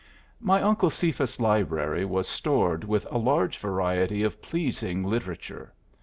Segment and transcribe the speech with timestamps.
[0.39, 5.73] My Uncle Cephas's library was stored with a large variety of pleasing literature.